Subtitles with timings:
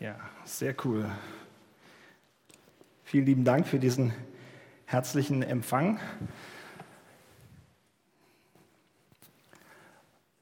[0.00, 0.14] Ja,
[0.46, 1.04] sehr cool.
[3.04, 4.14] Vielen lieben Dank für diesen
[4.86, 6.00] herzlichen Empfang.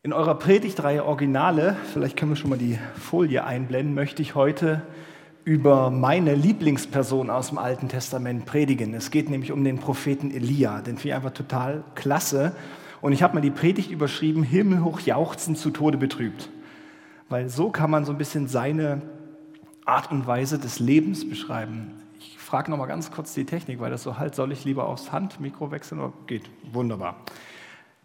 [0.05, 4.83] In eurer Predigtreihe Originale, vielleicht können wir schon mal die Folie einblenden, möchte ich heute
[5.43, 8.95] über meine Lieblingsperson aus dem Alten Testament predigen.
[8.95, 12.55] Es geht nämlich um den Propheten Elia, den finde ich einfach total klasse.
[13.01, 16.49] Und ich habe mir die Predigt überschrieben, Himmelhoch jauchzen zu Tode betrübt.
[17.29, 19.03] Weil so kann man so ein bisschen seine
[19.89, 21.93] Art und Weise des Lebens beschreiben.
[22.19, 24.87] Ich frage noch mal ganz kurz die Technik, weil das so halt, soll ich lieber
[24.87, 26.51] aufs Handmikro wechseln oder geht?
[26.73, 27.17] Wunderbar.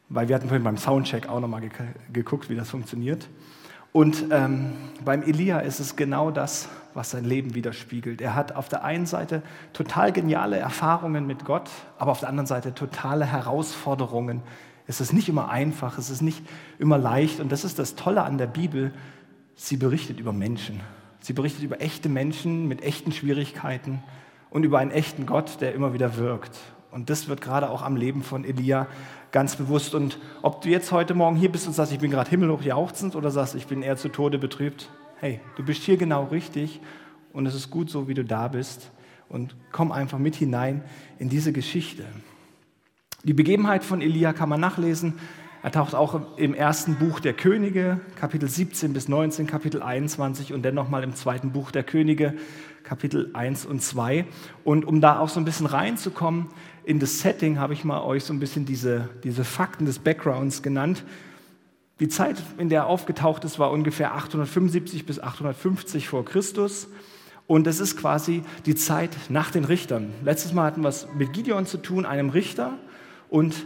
[0.07, 1.61] Weil wir hatten vorhin beim Soundcheck auch noch mal
[2.11, 3.27] geguckt, wie das funktioniert.
[3.91, 8.21] Und ähm, beim Elia ist es genau das, was sein Leben widerspiegelt.
[8.21, 9.43] Er hat auf der einen Seite
[9.73, 11.69] total geniale Erfahrungen mit Gott,
[11.99, 14.41] aber auf der anderen Seite totale Herausforderungen.
[14.87, 16.43] Es ist nicht immer einfach, es ist nicht
[16.79, 17.39] immer leicht.
[17.39, 18.93] Und das ist das Tolle an der Bibel,
[19.55, 20.81] sie berichtet über Menschen.
[21.23, 24.03] Sie berichtet über echte Menschen mit echten Schwierigkeiten
[24.49, 26.59] und über einen echten Gott, der immer wieder wirkt.
[26.91, 28.87] Und das wird gerade auch am Leben von Elia
[29.31, 29.95] ganz bewusst.
[29.95, 33.15] Und ob du jetzt heute Morgen hier bist und sagst, ich bin gerade himmelhoch jauchzend
[33.15, 34.89] oder sagst, ich bin eher zu Tode betrübt,
[35.21, 36.81] hey, du bist hier genau richtig
[37.31, 38.91] und es ist gut so, wie du da bist.
[39.29, 40.83] Und komm einfach mit hinein
[41.19, 42.03] in diese Geschichte.
[43.23, 45.13] Die Begebenheit von Elia kann man nachlesen
[45.63, 50.61] er taucht auch im ersten Buch der Könige, Kapitel 17 bis 19, Kapitel 21 und
[50.63, 52.33] dann nochmal im zweiten Buch der Könige,
[52.83, 54.25] Kapitel 1 und 2.
[54.65, 56.47] Und um da auch so ein bisschen reinzukommen
[56.83, 60.63] in das Setting, habe ich mal euch so ein bisschen diese, diese Fakten des Backgrounds
[60.63, 61.05] genannt.
[62.01, 66.89] Die Zeit, in der er aufgetaucht ist, war ungefähr 875 bis 850 vor Christus.
[67.47, 70.13] Und es ist quasi die Zeit nach den Richtern.
[70.25, 72.73] Letztes Mal hatten wir es mit Gideon zu tun, einem Richter.
[73.29, 73.65] Und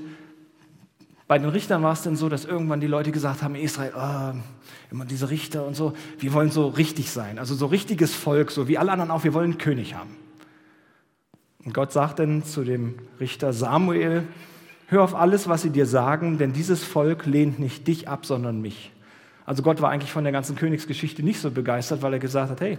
[1.27, 4.37] bei den Richtern war es dann so, dass irgendwann die Leute gesagt haben, Israel, oh,
[4.91, 8.67] immer diese Richter und so, wir wollen so richtig sein, also so richtiges Volk, so
[8.67, 10.15] wie alle anderen auch, wir wollen einen König haben.
[11.65, 14.23] Und Gott sagt dann zu dem Richter Samuel,
[14.87, 18.61] hör auf alles, was sie dir sagen, denn dieses Volk lehnt nicht dich ab, sondern
[18.61, 18.93] mich.
[19.45, 22.61] Also Gott war eigentlich von der ganzen Königsgeschichte nicht so begeistert, weil er gesagt hat,
[22.61, 22.77] hey,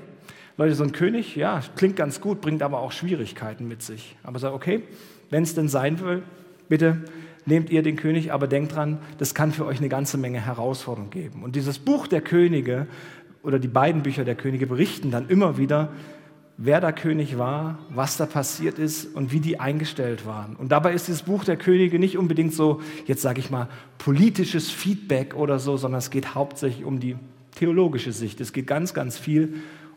[0.56, 4.16] Leute, so ein König, ja, klingt ganz gut, bringt aber auch Schwierigkeiten mit sich.
[4.22, 4.82] Aber er sagt, okay,
[5.28, 6.22] wenn es denn sein will,
[6.68, 7.04] bitte
[7.48, 11.10] nehmt ihr den König, aber denkt dran, das kann für euch eine ganze Menge Herausforderungen
[11.10, 11.42] geben.
[11.42, 12.86] Und dieses Buch der Könige
[13.42, 15.90] oder die beiden Bücher der Könige berichten dann immer wieder,
[16.56, 20.56] wer der König war, was da passiert ist und wie die eingestellt waren.
[20.56, 24.68] Und dabei ist dieses Buch der Könige nicht unbedingt so, jetzt sage ich mal, politisches
[24.70, 27.16] Feedback oder so, sondern es geht hauptsächlich um die
[27.54, 28.40] theologische Sicht.
[28.40, 29.54] Es geht ganz, ganz viel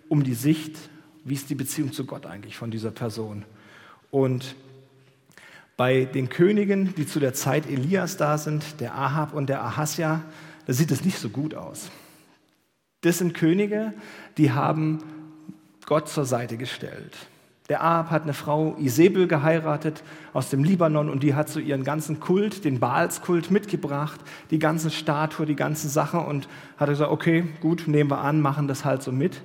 [0.07, 0.77] um die Sicht,
[1.25, 3.43] wie ist die Beziehung zu Gott eigentlich von dieser Person.
[4.11, 4.55] Und
[5.77, 10.21] bei den Königen, die zu der Zeit Elias da sind, der Ahab und der Ahasja,
[10.65, 11.89] da sieht es nicht so gut aus.
[13.01, 13.93] Das sind Könige,
[14.37, 14.99] die haben
[15.85, 17.17] Gott zur Seite gestellt.
[17.69, 21.83] Der Ahab hat eine Frau Isabel geheiratet aus dem Libanon und die hat so ihren
[21.83, 24.19] ganzen Kult, den Baalskult mitgebracht,
[24.51, 28.67] die ganze Statue, die ganze Sache und hat gesagt, okay, gut, nehmen wir an, machen
[28.67, 29.41] das halt so mit.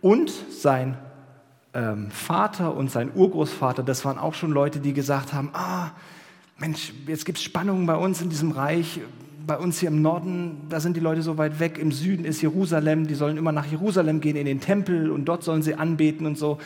[0.00, 0.98] Und sein
[1.74, 5.90] ähm, Vater und sein Urgroßvater, das waren auch schon Leute, die gesagt haben, ah,
[6.58, 9.00] Mensch, jetzt gibt es Spannungen bei uns in diesem Reich,
[9.46, 12.42] bei uns hier im Norden, da sind die Leute so weit weg, im Süden ist
[12.42, 16.26] Jerusalem, die sollen immer nach Jerusalem gehen, in den Tempel und dort sollen sie anbeten
[16.26, 16.58] und so.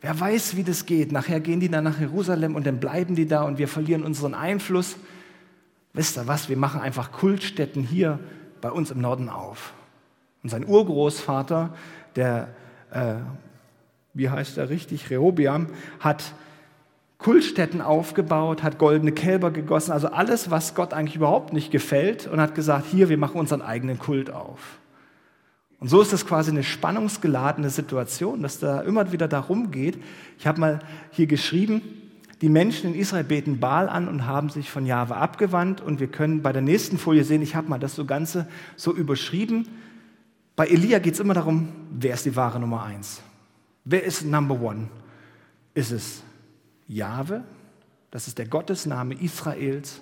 [0.00, 1.12] Wer weiß, wie das geht.
[1.12, 4.34] Nachher gehen die dann nach Jerusalem und dann bleiben die da und wir verlieren unseren
[4.34, 4.96] Einfluss.
[5.92, 8.18] Wisst ihr was, wir machen einfach Kultstätten hier
[8.60, 9.74] bei uns im Norden auf.
[10.42, 11.74] Und sein Urgroßvater,
[12.16, 12.48] der
[12.90, 13.16] äh,
[14.14, 15.68] wie heißt er richtig, Rehobiam,
[16.00, 16.34] hat
[17.18, 22.40] Kultstätten aufgebaut, hat goldene Kälber gegossen, also alles, was Gott eigentlich überhaupt nicht gefällt und
[22.40, 24.78] hat gesagt, hier, wir machen unseren eigenen Kult auf.
[25.78, 29.98] Und so ist das quasi eine spannungsgeladene Situation, dass da immer wieder darum geht.
[30.38, 30.78] Ich habe mal
[31.10, 31.82] hier geschrieben,
[32.42, 35.80] die Menschen in Israel beten Baal an und haben sich von Jahwe abgewandt.
[35.80, 38.94] Und wir können bei der nächsten Folie sehen, ich habe mal das so Ganze so
[38.94, 39.68] überschrieben.
[40.56, 43.22] Bei Elia geht es immer darum, wer ist die wahre Nummer eins?
[43.90, 44.86] Wer ist Number One?
[45.74, 46.22] Ist es
[46.86, 47.42] Jahwe?
[48.12, 50.00] Das ist der Gottesname Israels,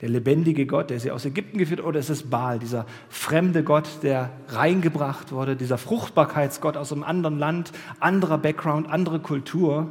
[0.00, 3.62] der lebendige Gott, der sie aus Ägypten geführt hat, oder ist es Baal, dieser fremde
[3.62, 7.70] Gott, der reingebracht wurde, dieser Fruchtbarkeitsgott aus einem anderen Land,
[8.00, 9.88] anderer Background, andere Kultur?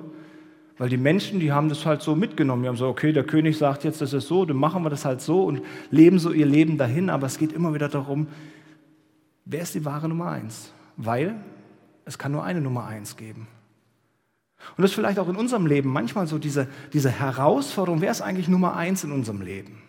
[0.77, 2.63] Weil die Menschen, die haben das halt so mitgenommen.
[2.63, 5.06] Die haben so, okay, der König sagt jetzt, das ist so, dann machen wir das
[5.06, 7.09] halt so und leben so ihr Leben dahin.
[7.09, 8.27] Aber es geht immer wieder darum,
[9.45, 10.73] wer ist die wahre Nummer eins?
[10.97, 11.35] Weil
[12.06, 13.48] es kann nur eine Nummer eins geben.
[14.78, 18.22] Und das ist vielleicht auch in unserem Leben manchmal so diese, diese Herausforderung, wer ist
[18.22, 19.81] eigentlich Nummer eins in unserem Leben?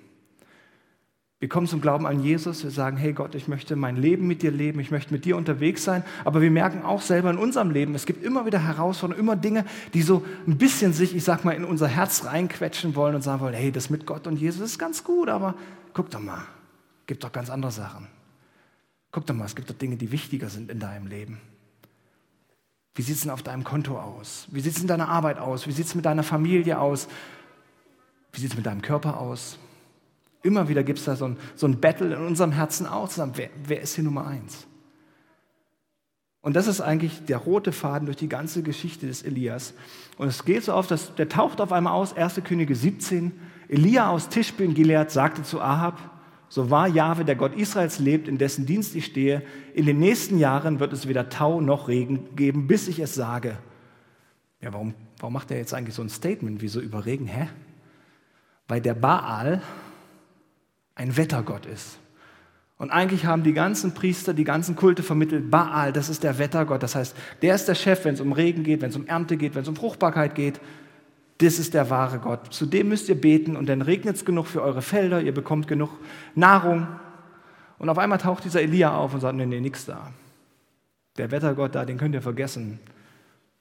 [1.39, 4.41] Wir kommen zum Glauben an Jesus, wir sagen, hey Gott, ich möchte mein Leben mit
[4.41, 7.71] dir leben, ich möchte mit dir unterwegs sein, aber wir merken auch selber in unserem
[7.71, 11.45] Leben, es gibt immer wieder Herausforderungen, immer Dinge, die so ein bisschen sich, ich sag
[11.45, 14.63] mal, in unser Herz reinquetschen wollen und sagen wollen, hey, das mit Gott und Jesus
[14.63, 15.55] ist ganz gut, aber
[15.93, 16.43] guck doch mal,
[17.07, 18.07] gibt doch ganz andere Sachen.
[19.13, 21.39] Guck doch mal, es gibt doch Dinge, die wichtiger sind in deinem Leben.
[22.97, 24.49] Wie sieht es denn auf deinem Konto aus?
[24.51, 25.67] Wie sieht es in deiner Arbeit aus?
[25.67, 27.09] Wie sieht es mit deiner Familie aus?
[28.33, 29.59] Wie sieht es mit deinem Körper aus?
[30.43, 33.33] Immer wieder gibt es da so ein, so ein Battle in unserem Herzen auch zusammen.
[33.37, 34.67] Wer, wer ist hier Nummer eins?
[36.41, 39.75] Und das ist eigentlich der rote Faden durch die ganze Geschichte des Elias.
[40.17, 42.41] Und es geht so auf, dass der taucht auf einmal aus, 1.
[42.45, 43.33] Könige 17.
[43.69, 46.16] Elia aus Tischbe in Gilead sagte zu Ahab,
[46.49, 49.43] so wahr Jahwe, der Gott Israels lebt, in dessen Dienst ich stehe,
[49.75, 53.59] in den nächsten Jahren wird es weder Tau noch Regen geben, bis ich es sage.
[54.61, 57.27] Ja, warum, warum macht er jetzt eigentlich so ein Statement wie so über Regen?
[57.27, 57.49] Hä?
[58.69, 59.63] Weil der Baal,
[60.95, 61.99] ein Wettergott ist.
[62.79, 66.83] Und eigentlich haben die ganzen Priester, die ganzen Kulte vermittelt, Baal, das ist der Wettergott.
[66.83, 69.37] Das heißt, der ist der Chef, wenn es um Regen geht, wenn es um Ernte
[69.37, 70.61] geht, wenn es um Fruchtbarkeit geht.
[71.39, 72.53] Das ist der wahre Gott.
[72.53, 75.69] Zu dem müsst ihr beten und dann regnet es genug für eure Felder, ihr bekommt
[75.69, 75.91] genug
[76.35, 76.89] Nahrung.
[77.79, 80.11] Und auf einmal taucht dieser Elia auf und sagt, nee, nee, nix da.
[81.19, 82.79] Der Wettergott da, den könnt ihr vergessen.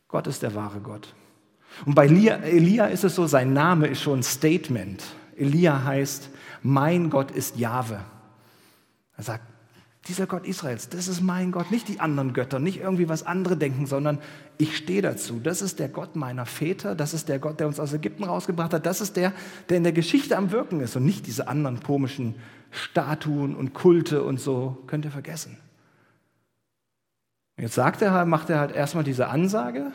[0.07, 1.13] Gott ist der wahre Gott.
[1.85, 5.03] Und bei Elia ist es so, sein Name ist schon ein Statement.
[5.35, 6.29] Elia heißt,
[6.63, 7.99] mein Gott ist Jahwe.
[9.17, 9.43] Er sagt,
[10.07, 13.57] dieser Gott Israels, das ist mein Gott, nicht die anderen Götter, nicht irgendwie was andere
[13.57, 14.19] denken, sondern
[14.57, 15.39] ich stehe dazu.
[15.41, 18.73] Das ist der Gott meiner Väter, das ist der Gott, der uns aus Ägypten rausgebracht
[18.73, 19.33] hat, das ist der,
[19.69, 22.35] der in der Geschichte am Wirken ist und nicht diese anderen komischen
[22.71, 24.77] Statuen und Kulte und so.
[24.87, 25.57] Könnt ihr vergessen.
[27.57, 29.91] Jetzt sagt er, macht er halt erstmal diese Ansage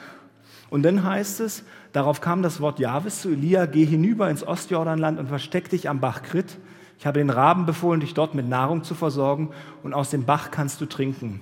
[0.70, 5.18] und dann heißt es, darauf kam das Wort Jahwes zu Elia, geh hinüber ins Ostjordanland
[5.18, 6.58] und versteck dich am Bach Krit.
[7.00, 9.48] Ich habe den Raben befohlen, dich dort mit Nahrung zu versorgen
[9.82, 11.40] und aus dem Bach kannst du trinken.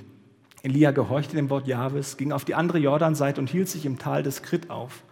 [0.62, 4.22] Elia gehorchte dem Wort Jahwes, ging auf die andere Jordanseite und hielt sich im Tal
[4.22, 5.02] des Krit auf.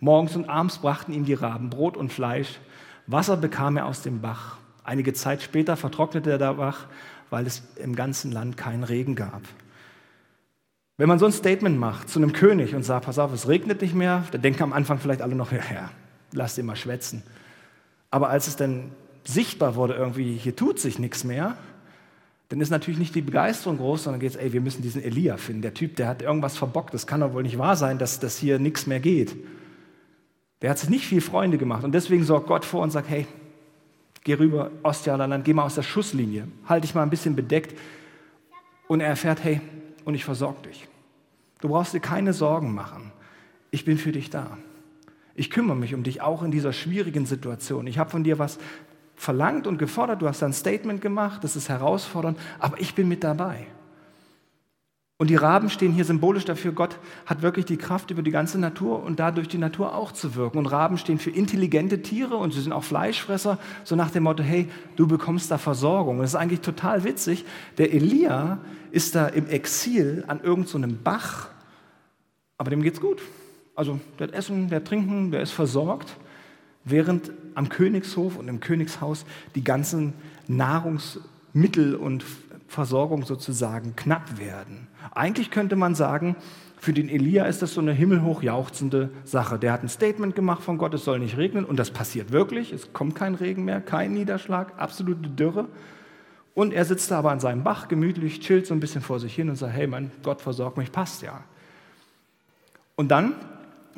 [0.00, 2.58] Morgens und abends brachten ihm die Raben Brot und Fleisch.
[3.06, 4.56] Wasser bekam er aus dem Bach.
[4.82, 6.86] Einige Zeit später vertrocknete der Bach,
[7.30, 9.42] weil es im ganzen Land keinen Regen gab.
[10.96, 13.80] Wenn man so ein Statement macht zu einem König und sagt, pass auf, es regnet
[13.80, 15.90] nicht mehr, dann denken am Anfang vielleicht alle noch, ja, ja
[16.32, 17.22] lass den mal schwätzen.
[18.10, 18.90] Aber als es dann
[19.24, 21.56] sichtbar wurde, irgendwie, hier tut sich nichts mehr,
[22.52, 25.38] dann ist natürlich nicht die Begeisterung groß, sondern geht es, ey, wir müssen diesen Elia
[25.38, 25.62] finden.
[25.62, 26.92] Der Typ, der hat irgendwas verbockt.
[26.92, 29.34] Das kann doch wohl nicht wahr sein, dass, dass hier nichts mehr geht.
[30.60, 31.82] Der hat sich nicht viel Freunde gemacht.
[31.82, 33.26] Und deswegen sorgt Gott vor und sagt, hey,
[34.22, 37.74] geh rüber, Ostjordanland, geh mal aus der Schusslinie, halt dich mal ein bisschen bedeckt.
[38.86, 39.62] Und er erfährt, hey,
[40.04, 40.86] und ich versorge dich.
[41.62, 43.12] Du brauchst dir keine Sorgen machen.
[43.70, 44.58] Ich bin für dich da.
[45.34, 47.86] Ich kümmere mich um dich auch in dieser schwierigen Situation.
[47.86, 48.58] Ich habe von dir was
[49.22, 50.20] verlangt und gefordert.
[50.20, 51.44] Du hast ein Statement gemacht.
[51.44, 52.36] Das ist herausfordernd.
[52.58, 53.66] Aber ich bin mit dabei.
[55.16, 58.58] Und die Raben stehen hier symbolisch dafür, Gott hat wirklich die Kraft über die ganze
[58.58, 60.58] Natur und dadurch die Natur auch zu wirken.
[60.58, 64.42] Und Raben stehen für intelligente Tiere und sie sind auch Fleischfresser, so nach dem Motto,
[64.42, 66.18] hey, du bekommst da Versorgung.
[66.18, 67.44] das ist eigentlich total witzig.
[67.78, 68.58] Der Elia
[68.90, 71.50] ist da im Exil an irgendeinem so Bach,
[72.58, 73.22] aber dem geht's gut.
[73.76, 76.16] Also der hat Essen, der hat Trinken, der ist versorgt,
[76.84, 80.14] während am Königshof und im Königshaus die ganzen
[80.48, 82.24] Nahrungsmittel und
[82.68, 84.88] Versorgung sozusagen knapp werden.
[85.12, 86.36] Eigentlich könnte man sagen,
[86.78, 89.58] für den Elia ist das so eine himmelhoch jauchzende Sache.
[89.58, 92.72] Der hat ein Statement gemacht von Gott, es soll nicht regnen und das passiert wirklich.
[92.72, 95.68] Es kommt kein Regen mehr, kein Niederschlag, absolute Dürre.
[96.54, 99.34] Und er sitzt da aber an seinem Bach gemütlich, chillt so ein bisschen vor sich
[99.34, 101.44] hin und sagt, hey, mein Gott versorgt mich, passt ja.
[102.96, 103.34] Und dann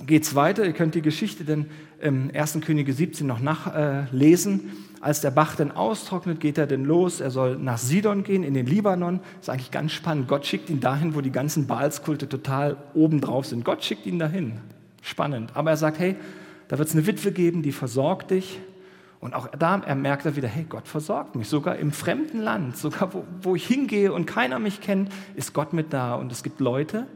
[0.07, 0.65] geht es weiter.
[0.65, 1.67] Ihr könnt die Geschichte denn
[2.01, 2.59] im 1.
[2.61, 4.73] Könige 17 noch nachlesen.
[5.01, 7.21] Als der Bach dann austrocknet, geht er denn los.
[7.21, 9.21] Er soll nach Sidon gehen, in den Libanon.
[9.37, 10.29] Das ist eigentlich ganz spannend.
[10.29, 13.65] Gott schickt ihn dahin, wo die ganzen Baalskulte total obendrauf sind.
[13.65, 14.55] Gott schickt ihn dahin.
[15.03, 15.51] Spannend.
[15.55, 16.17] Aber er sagt, hey,
[16.69, 18.59] da wird es eine Witwe geben, die versorgt dich.
[19.21, 21.49] Und auch da er merkt er wieder, hey, Gott versorgt mich.
[21.49, 25.73] Sogar im fremden Land, sogar wo, wo ich hingehe und keiner mich kennt, ist Gott
[25.73, 26.15] mit da.
[26.15, 27.07] Und es gibt Leute,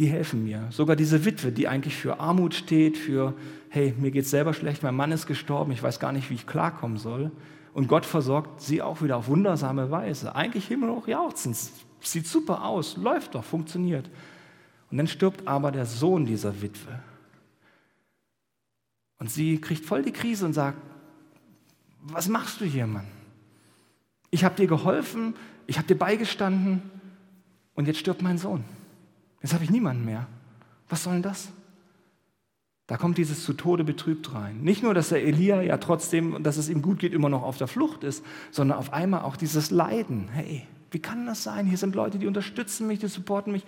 [0.00, 0.66] die helfen mir.
[0.70, 3.34] Sogar diese Witwe, die eigentlich für Armut steht, für,
[3.68, 6.34] hey, mir geht es selber schlecht, mein Mann ist gestorben, ich weiß gar nicht, wie
[6.34, 7.30] ich klarkommen soll.
[7.74, 10.34] Und Gott versorgt sie auch wieder auf wundersame Weise.
[10.34, 11.58] Eigentlich himmelhoch jauchzend.
[12.00, 14.08] Sieht super aus, läuft doch, funktioniert.
[14.90, 16.98] Und dann stirbt aber der Sohn dieser Witwe.
[19.18, 20.78] Und sie kriegt voll die Krise und sagt,
[22.00, 23.06] was machst du hier, Mann?
[24.30, 25.34] Ich habe dir geholfen,
[25.66, 26.80] ich habe dir beigestanden
[27.74, 28.64] und jetzt stirbt mein Sohn.
[29.42, 30.26] Jetzt habe ich niemanden mehr.
[30.88, 31.50] Was soll denn das?
[32.86, 34.62] Da kommt dieses zu Tode betrübt rein.
[34.62, 37.56] Nicht nur, dass der Elia ja trotzdem, dass es ihm gut geht, immer noch auf
[37.56, 40.28] der Flucht ist, sondern auf einmal auch dieses Leiden.
[40.28, 41.66] Hey, wie kann das sein?
[41.66, 43.64] Hier sind Leute, die unterstützen mich, die supporten mich.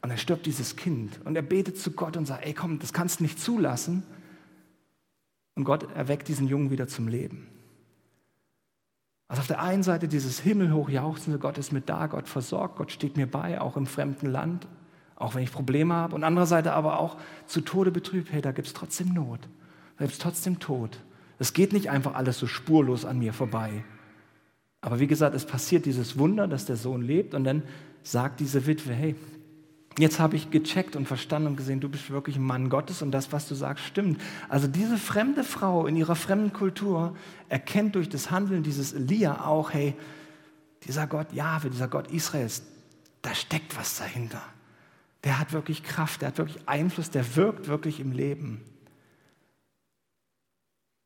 [0.00, 1.20] Und dann stirbt dieses Kind.
[1.26, 4.02] Und er betet zu Gott und sagt, ey komm, das kannst du nicht zulassen.
[5.54, 7.48] Und Gott erweckt diesen Jungen wieder zum Leben.
[9.26, 12.92] Also auf der einen Seite dieses himmelhoch jauchzende, Gott ist mit da, Gott versorgt, Gott
[12.92, 14.66] steht mir bei, auch im fremden Land,
[15.18, 16.14] auch wenn ich Probleme habe.
[16.14, 19.40] Und andererseits aber auch zu Tode betrübt, hey, da gibt es trotzdem Not,
[19.96, 20.98] da gibt es trotzdem Tod.
[21.38, 23.84] Es geht nicht einfach alles so spurlos an mir vorbei.
[24.80, 27.62] Aber wie gesagt, es passiert dieses Wunder, dass der Sohn lebt und dann
[28.02, 29.16] sagt diese Witwe, hey,
[29.98, 33.10] Jetzt habe ich gecheckt und verstanden und gesehen, du bist wirklich ein Mann Gottes und
[33.10, 34.20] das, was du sagst, stimmt.
[34.48, 37.16] Also diese fremde Frau in ihrer fremden Kultur
[37.48, 39.96] erkennt durch das Handeln dieses Elia auch, hey,
[40.84, 42.62] dieser Gott Jahwe, dieser Gott Israels,
[43.22, 44.40] da steckt was dahinter.
[45.28, 48.64] Der hat wirklich Kraft, der hat wirklich Einfluss, der wirkt wirklich im Leben.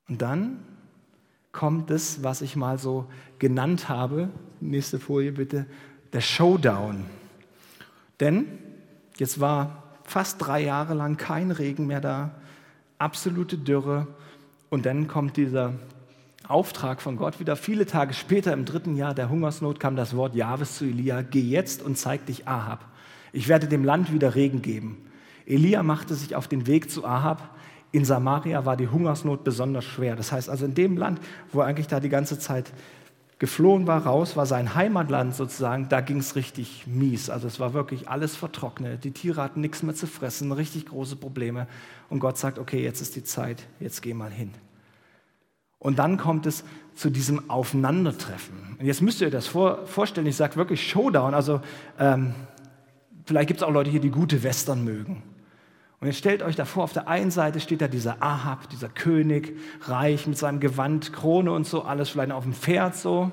[0.08, 0.64] Und dann
[1.52, 5.66] kommt es, was ich mal so genannt habe, nächste Folie bitte,
[6.14, 7.04] der Showdown.
[8.18, 8.46] Denn
[9.22, 12.32] Jetzt war fast drei Jahre lang kein Regen mehr da,
[12.98, 14.06] absolute Dürre.
[14.70, 15.74] Und dann kommt dieser
[16.48, 17.56] Auftrag von Gott wieder.
[17.56, 21.40] Viele Tage später, im dritten Jahr der Hungersnot, kam das Wort Jahwes zu Elia: Geh
[21.40, 22.84] jetzt und zeig dich Ahab.
[23.32, 25.06] Ich werde dem Land wieder Regen geben.
[25.46, 27.56] Elia machte sich auf den Weg zu Ahab.
[27.90, 30.16] In Samaria war die Hungersnot besonders schwer.
[30.16, 31.20] Das heißt also in dem Land,
[31.50, 32.72] wo er eigentlich da die ganze Zeit
[33.42, 37.28] geflohen war, raus war sein Heimatland sozusagen, da ging es richtig mies.
[37.28, 39.02] Also es war wirklich alles vertrocknet.
[39.02, 41.66] Die Tiere hatten nichts mehr zu fressen, richtig große Probleme.
[42.08, 44.52] Und Gott sagt, okay, jetzt ist die Zeit, jetzt geh mal hin.
[45.80, 46.62] Und dann kommt es
[46.94, 48.76] zu diesem Aufeinandertreffen.
[48.78, 51.34] Und jetzt müsst ihr euch das vor, vorstellen, ich sage wirklich Showdown.
[51.34, 51.60] Also
[51.98, 52.34] ähm,
[53.32, 55.22] vielleicht gibt es auch Leute hier, die gute Western mögen.
[56.00, 59.56] Und jetzt stellt euch davor, auf der einen Seite steht da dieser Ahab, dieser König,
[59.80, 63.32] reich mit seinem Gewand, Krone und so, alles vielleicht auf dem Pferd so.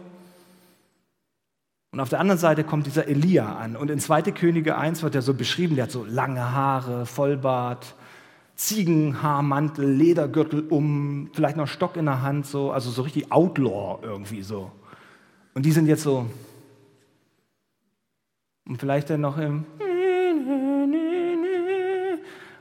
[1.92, 3.76] Und auf der anderen Seite kommt dieser Elia an.
[3.76, 4.22] Und in 2.
[4.32, 7.94] Könige 1 wird er so beschrieben, der hat so lange Haare, Vollbart,
[8.56, 14.44] Ziegenhaarmantel, Ledergürtel um, vielleicht noch Stock in der Hand, so, also so richtig Outlaw irgendwie
[14.44, 14.72] so.
[15.56, 16.26] Und die sind jetzt so,
[18.66, 19.66] und vielleicht dann noch im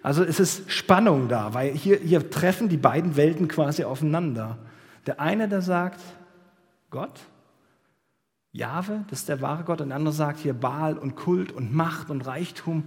[0.08, 4.56] also es ist Spannung da, weil hier, hier treffen die beiden Welten quasi aufeinander.
[5.04, 6.00] Der eine, der sagt,
[6.88, 7.20] Gott,
[8.50, 11.74] Jahwe, das ist der wahre Gott, und der andere sagt hier Baal und Kult und
[11.74, 12.84] Macht und Reichtum.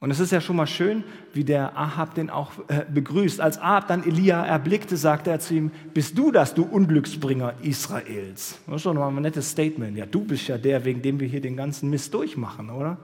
[0.00, 3.40] Und es ist ja schon mal schön, wie der Ahab den auch äh, begrüßt.
[3.40, 8.58] Als Ahab dann Elia erblickte, sagte er zu ihm, bist du das, du Unglücksbringer Israels?
[8.66, 9.96] Das ist schon mal ein nettes Statement.
[9.96, 12.98] Ja, du bist ja der, wegen dem wir hier den ganzen Mist durchmachen, oder?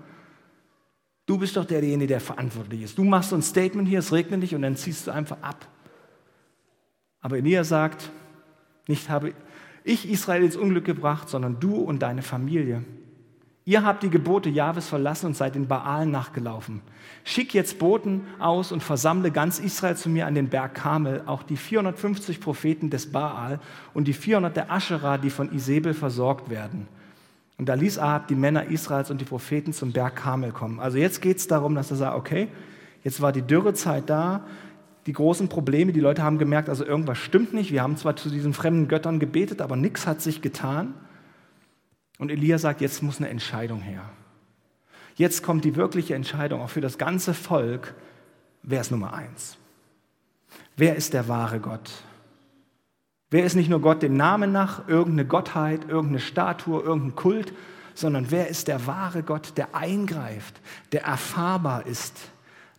[1.26, 2.98] Du bist doch derjenige, der verantwortlich ist.
[2.98, 5.66] Du machst so ein Statement hier, es regnet nicht und dann ziehst du einfach ab.
[7.20, 8.10] Aber Elia sagt,
[8.86, 9.34] nicht habe
[9.82, 12.84] ich Israel ins Unglück gebracht, sondern du und deine Familie.
[13.64, 16.82] Ihr habt die Gebote Jahwes verlassen und seid den Baalen nachgelaufen.
[17.24, 21.42] Schick jetzt Boten aus und versammle ganz Israel zu mir an den Berg Kamel, auch
[21.42, 23.58] die 450 Propheten des Baal
[23.92, 26.86] und die 400 der Aschera, die von Isabel versorgt werden.
[27.58, 30.78] Und da ließ Ahab die Männer Israels und die Propheten zum Berg Karmel kommen.
[30.78, 32.48] Also jetzt geht es darum, dass er sagt, okay,
[33.02, 34.44] jetzt war die Dürrezeit da,
[35.06, 37.70] die großen Probleme, die Leute haben gemerkt, also irgendwas stimmt nicht.
[37.70, 40.94] Wir haben zwar zu diesen fremden Göttern gebetet, aber nichts hat sich getan.
[42.18, 44.02] Und Elia sagt, jetzt muss eine Entscheidung her.
[45.14, 47.94] Jetzt kommt die wirkliche Entscheidung auch für das ganze Volk.
[48.62, 49.56] Wer ist Nummer eins?
[50.76, 51.90] Wer ist der wahre Gott?
[53.36, 57.52] Wer ist nicht nur Gott dem Namen nach, irgendeine Gottheit, irgendeine Statue, irgendein Kult,
[57.92, 60.58] sondern wer ist der wahre Gott, der eingreift,
[60.92, 62.16] der erfahrbar ist,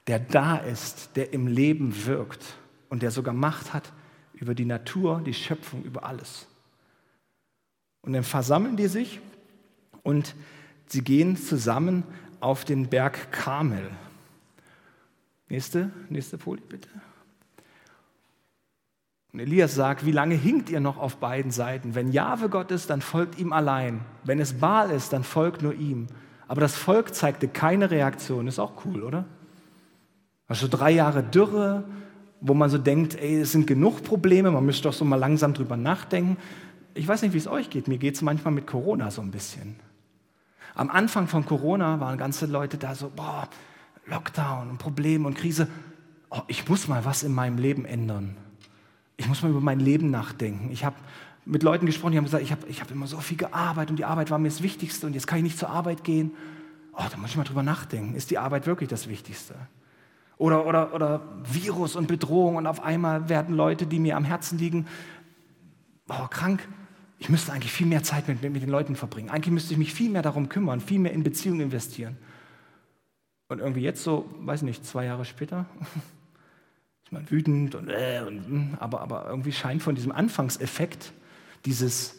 [0.07, 2.43] der da ist, der im Leben wirkt
[2.89, 3.93] und der sogar Macht hat
[4.33, 6.47] über die Natur, die Schöpfung, über alles.
[8.01, 9.19] Und dann versammeln die sich
[10.01, 10.33] und
[10.87, 12.01] sie gehen zusammen
[12.39, 13.91] auf den Berg Karmel.
[15.49, 16.89] Nächste, nächste Folie bitte.
[19.38, 21.94] Und Elias sagt, wie lange hinkt ihr noch auf beiden Seiten?
[21.94, 24.00] Wenn Jahwe Gott ist, dann folgt ihm allein.
[24.24, 26.08] Wenn es Baal ist, dann folgt nur ihm.
[26.48, 28.48] Aber das Volk zeigte keine Reaktion.
[28.48, 29.25] Ist auch cool, oder?
[30.48, 31.84] Also drei Jahre Dürre,
[32.41, 35.53] wo man so denkt, ey, es sind genug Probleme, man müsste doch so mal langsam
[35.53, 36.38] drüber nachdenken.
[36.96, 37.88] Ich weiß nicht, wie es euch geht.
[37.88, 39.75] Mir geht es manchmal mit Corona so ein bisschen.
[40.74, 43.48] Am Anfang von Corona waren ganze Leute da so, boah,
[44.08, 45.67] Lockdown und Probleme und Krise.
[46.32, 48.36] Oh, ich muss mal was in meinem Leben ändern
[49.17, 50.71] ich muss mal über mein Leben nachdenken.
[50.71, 50.95] Ich habe
[51.45, 53.95] mit Leuten gesprochen, die haben gesagt, ich habe ich hab immer so viel gearbeitet und
[53.97, 56.31] die Arbeit war mir das Wichtigste und jetzt kann ich nicht zur Arbeit gehen.
[56.93, 58.15] Oh, da muss ich mal drüber nachdenken.
[58.15, 59.55] Ist die Arbeit wirklich das Wichtigste?
[60.38, 64.59] Oder, oder, oder Virus und Bedrohung und auf einmal werden Leute, die mir am Herzen
[64.59, 64.88] liegen,
[66.09, 66.67] oh, krank.
[67.19, 69.31] Ich müsste eigentlich viel mehr Zeit mit, mit den Leuten verbringen.
[69.31, 72.17] Eigentlich müsste ich mich viel mehr darum kümmern, viel mehr in Beziehungen investieren.
[73.47, 75.65] Und irgendwie jetzt so, weiß nicht, zwei Jahre später,
[77.07, 81.13] ist man wütend und, äh, und hm, aber, aber irgendwie scheint von diesem Anfangseffekt
[81.63, 82.15] dieses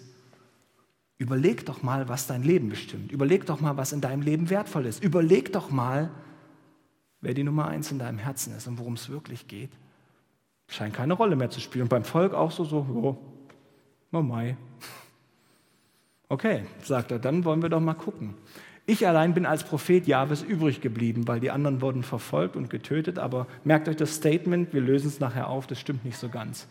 [1.19, 3.13] Überleg doch mal, was dein Leben bestimmt.
[3.13, 5.03] Überleg doch mal, was in deinem Leben wertvoll ist.
[5.03, 6.11] Überleg doch mal,
[7.21, 9.73] wer die Nummer eins in deinem Herzen ist und worum es wirklich geht.
[10.69, 11.83] Scheint keine Rolle mehr zu spielen.
[11.83, 13.19] Und beim Volk auch so, so, oh,
[14.13, 14.57] oh mai.
[16.29, 18.35] Okay, sagt er, dann wollen wir doch mal gucken.
[18.89, 23.19] Ich allein bin als Prophet Jahwes übrig geblieben, weil die anderen wurden verfolgt und getötet.
[23.19, 26.67] Aber merkt euch das Statement, wir lösen es nachher auf, das stimmt nicht so ganz.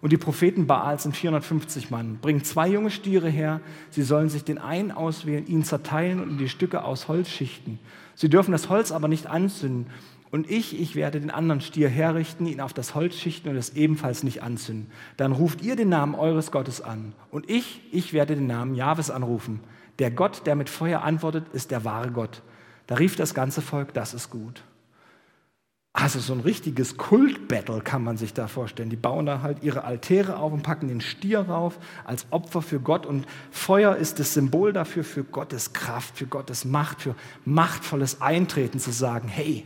[0.00, 2.18] Und die Propheten Baals sind 450 Mann.
[2.22, 3.60] Bringen zwei junge Stiere her.
[3.90, 7.80] Sie sollen sich den einen auswählen, ihn zerteilen und in die Stücke aus Holz schichten.
[8.14, 9.86] Sie dürfen das Holz aber nicht anzünden.
[10.30, 13.70] Und ich, ich werde den anderen Stier herrichten, ihn auf das Holz schichten und es
[13.74, 14.86] ebenfalls nicht anzünden.
[15.16, 17.12] Dann ruft ihr den Namen eures Gottes an.
[17.32, 19.58] Und ich, ich werde den Namen Jahwes anrufen.
[19.98, 22.42] Der Gott, der mit Feuer antwortet, ist der wahre Gott.
[22.86, 24.62] Da rief das ganze Volk, das ist gut.
[25.98, 28.90] Also so ein richtiges Kultbattle kann man sich da vorstellen.
[28.90, 32.80] Die bauen da halt ihre Altäre auf und packen den Stier rauf als Opfer für
[32.80, 33.06] Gott.
[33.06, 37.14] Und Feuer ist das Symbol dafür, für Gottes Kraft, für Gottes Macht, für
[37.46, 39.64] machtvolles Eintreten zu sagen, hey,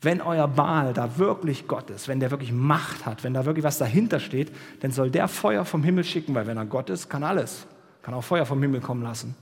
[0.00, 3.64] wenn euer Baal da wirklich Gott ist, wenn der wirklich Macht hat, wenn da wirklich
[3.64, 7.10] was dahinter steht, dann soll der Feuer vom Himmel schicken, weil wenn er Gott ist,
[7.10, 7.66] kann alles.
[8.02, 9.34] Kann auch Feuer vom Himmel kommen lassen.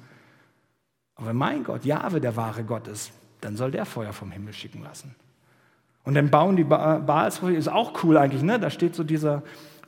[1.14, 4.52] Aber wenn mein Gott, Jahwe, der wahre Gott ist, dann soll der Feuer vom Himmel
[4.52, 5.14] schicken lassen.
[6.04, 8.60] Und dann bauen die Baals, ist auch cool eigentlich, ne?
[8.60, 9.42] Da steht so dieser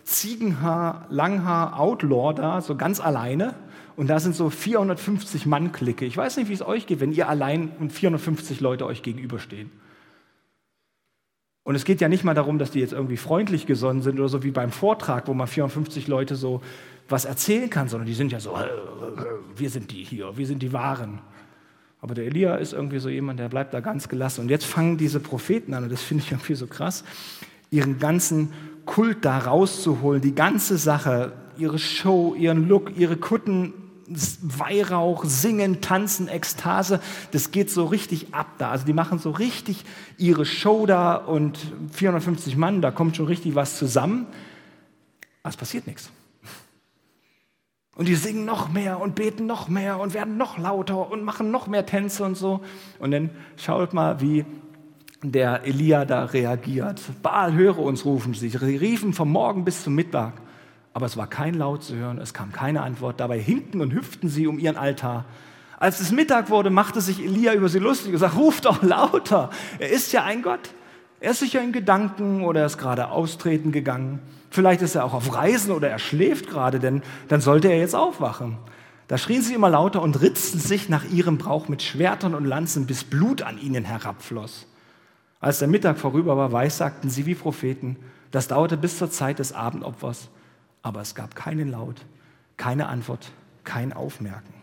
[0.04, 3.54] Ziegenhaar, Langhaar Outlaw da, so ganz alleine.
[3.94, 6.04] Und da sind so 450 Mann Clique.
[6.04, 9.70] Ich weiß nicht, wie es euch geht, wenn ihr allein und 450 Leute euch gegenüberstehen.
[11.68, 14.30] Und es geht ja nicht mal darum, dass die jetzt irgendwie freundlich gesonnen sind oder
[14.30, 16.62] so wie beim Vortrag, wo man 450 Leute so
[17.10, 18.68] was erzählen kann, sondern die sind ja so, äh, äh,
[19.54, 21.18] wir sind die hier, wir sind die Wahren.
[22.00, 24.40] Aber der Elia ist irgendwie so jemand, der bleibt da ganz gelassen.
[24.40, 27.04] Und jetzt fangen diese Propheten an, und das finde ich irgendwie so krass,
[27.70, 28.50] ihren ganzen
[28.86, 33.74] Kult da rauszuholen, die ganze Sache, ihre Show, ihren Look, ihre Kutten,
[34.08, 37.00] Weihrauch, Singen, Tanzen, Ekstase,
[37.32, 38.70] das geht so richtig ab da.
[38.70, 39.84] Also die machen so richtig
[40.16, 41.58] ihre Show da und
[41.92, 44.26] 450 Mann, da kommt schon richtig was zusammen.
[45.42, 46.10] Aber es passiert nichts.
[47.96, 51.50] Und die singen noch mehr und beten noch mehr und werden noch lauter und machen
[51.50, 52.60] noch mehr Tänze und so.
[53.00, 54.44] Und dann schaut mal, wie
[55.22, 57.02] der Elia da reagiert.
[57.22, 58.50] Baal, höre uns, rufen sie.
[58.50, 60.34] Sie riefen vom Morgen bis zum Mittag.
[60.98, 63.20] Aber es war kein Laut zu hören, es kam keine Antwort.
[63.20, 65.26] Dabei hinkten und hüpften sie um ihren Altar.
[65.78, 69.50] Als es Mittag wurde, machte sich Elia über sie lustig und sagte, ruf doch lauter.
[69.78, 70.74] Er ist ja ein Gott.
[71.20, 74.18] Er ist sicher in Gedanken oder er ist gerade austreten gegangen.
[74.50, 77.94] Vielleicht ist er auch auf Reisen oder er schläft gerade, denn dann sollte er jetzt
[77.94, 78.56] aufwachen.
[79.06, 82.88] Da schrien sie immer lauter und ritzten sich nach ihrem Brauch mit Schwertern und Lanzen,
[82.88, 84.66] bis Blut an ihnen herabfloss.
[85.38, 87.98] Als der Mittag vorüber war, weissagten sie wie Propheten.
[88.32, 90.28] Das dauerte bis zur Zeit des Abendopfers,
[90.82, 91.96] aber es gab keinen Laut,
[92.56, 93.30] keine Antwort,
[93.64, 94.54] kein Aufmerken.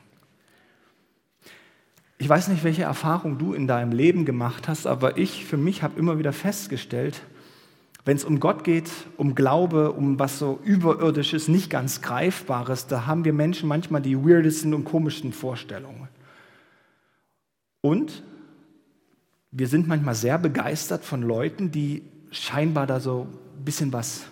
[2.17, 5.83] Ich weiß nicht, welche Erfahrung du in deinem Leben gemacht hast, aber ich für mich
[5.83, 7.21] habe immer wieder festgestellt,
[8.05, 13.05] wenn es um Gott geht, um Glaube, um was so überirdisches, nicht ganz greifbares, da
[13.05, 16.07] haben wir Menschen manchmal die weirdesten und komischsten Vorstellungen.
[17.81, 18.23] Und
[19.51, 24.25] wir sind manchmal sehr begeistert von Leuten, die scheinbar da so ein bisschen was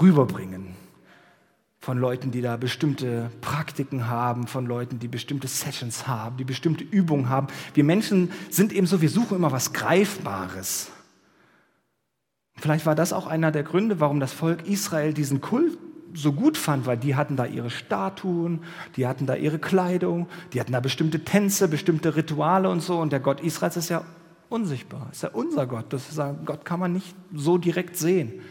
[0.00, 0.74] rüberbringen.
[1.88, 6.84] Von Leuten, die da bestimmte Praktiken haben, von Leuten, die bestimmte Sessions haben, die bestimmte
[6.84, 7.46] Übungen haben.
[7.72, 10.90] Wir Menschen sind eben so, wir suchen immer was Greifbares.
[12.56, 15.78] Vielleicht war das auch einer der Gründe, warum das Volk Israel diesen Kult
[16.12, 18.60] so gut fand, weil die hatten da ihre Statuen,
[18.96, 23.00] die hatten da ihre Kleidung, die hatten da bestimmte Tänze, bestimmte Rituale und so.
[23.00, 24.04] Und der Gott Israels ist ja
[24.50, 25.86] unsichtbar, ist ja unser Gott.
[25.88, 28.42] Das ist, Gott kann man nicht so direkt sehen.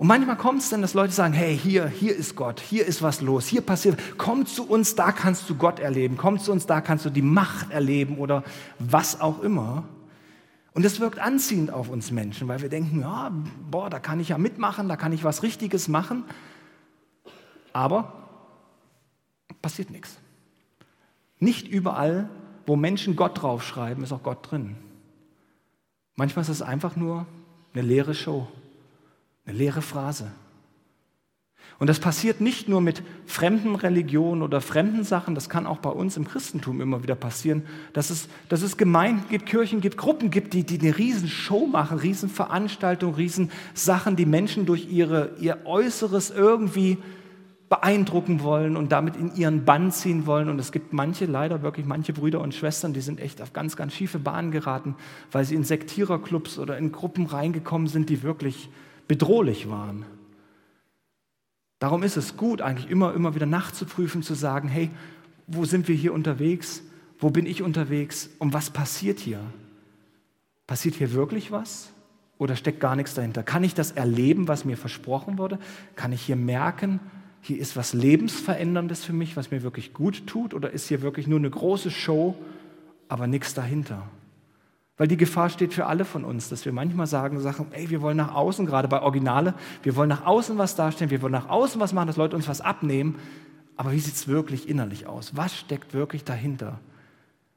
[0.00, 3.02] Und manchmal kommt es dann, dass Leute sagen, hey, hier, hier ist Gott, hier ist
[3.02, 6.64] was los, hier passiert, komm zu uns, da kannst du Gott erleben, komm zu uns,
[6.64, 8.42] da kannst du die Macht erleben oder
[8.78, 9.84] was auch immer.
[10.72, 13.30] Und das wirkt anziehend auf uns Menschen, weil wir denken, ja,
[13.70, 16.24] boah, da kann ich ja mitmachen, da kann ich was Richtiges machen.
[17.74, 18.26] Aber
[19.60, 20.16] passiert nichts.
[21.40, 22.30] Nicht überall,
[22.64, 24.76] wo Menschen Gott draufschreiben, ist auch Gott drin.
[26.16, 27.26] Manchmal ist es einfach nur
[27.74, 28.48] eine leere Show,
[29.46, 30.30] eine leere Phrase.
[31.80, 35.88] Und das passiert nicht nur mit fremden Religionen oder fremden Sachen, das kann auch bei
[35.88, 37.62] uns im Christentum immer wieder passieren,
[37.94, 41.98] dass es, dass es Gemeinden gibt, Kirchen gibt, Gruppen gibt, die, die eine Riesenshow machen,
[41.98, 46.98] Riesenveranstaltungen, Riesensachen, die Menschen durch ihre, ihr Äußeres irgendwie
[47.70, 50.50] beeindrucken wollen und damit in ihren Bann ziehen wollen.
[50.50, 53.76] Und es gibt manche, leider wirklich manche Brüder und Schwestern, die sind echt auf ganz,
[53.76, 54.96] ganz schiefe Bahnen geraten,
[55.32, 58.68] weil sie in Sektiererclubs oder in Gruppen reingekommen sind, die wirklich
[59.10, 60.04] bedrohlich waren.
[61.80, 64.88] Darum ist es gut, eigentlich immer, immer wieder nachzuprüfen, zu sagen, hey,
[65.48, 66.80] wo sind wir hier unterwegs?
[67.18, 68.30] Wo bin ich unterwegs?
[68.38, 69.40] Und was passiert hier?
[70.68, 71.90] Passiert hier wirklich was?
[72.38, 73.42] Oder steckt gar nichts dahinter?
[73.42, 75.58] Kann ich das erleben, was mir versprochen wurde?
[75.96, 77.00] Kann ich hier merken,
[77.40, 80.54] hier ist was Lebensveränderndes für mich, was mir wirklich gut tut?
[80.54, 82.36] Oder ist hier wirklich nur eine große Show,
[83.08, 84.06] aber nichts dahinter?
[85.00, 88.02] Weil die Gefahr steht für alle von uns, dass wir manchmal sagen, Sachen, ey, wir
[88.02, 91.48] wollen nach außen, gerade bei Originale, wir wollen nach außen was darstellen, wir wollen nach
[91.48, 93.18] außen was machen, dass Leute uns was abnehmen.
[93.78, 95.34] Aber wie sieht es wirklich innerlich aus?
[95.34, 96.80] Was steckt wirklich dahinter?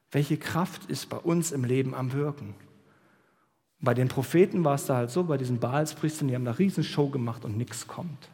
[0.10, 2.56] Welche Kraft ist bei uns im Leben am Wirken?
[3.82, 7.10] Bei den Propheten war es da halt so, bei diesen Baalspriestern, die haben eine Riesenshow
[7.10, 8.30] gemacht und nichts kommt.